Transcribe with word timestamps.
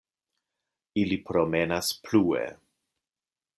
Ili 1.01 1.19
promenas 1.27 1.93
plue. 2.07 2.43